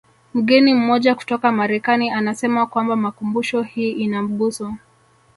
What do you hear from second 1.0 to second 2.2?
kutoka Marekani